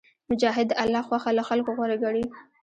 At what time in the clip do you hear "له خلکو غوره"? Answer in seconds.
1.37-1.97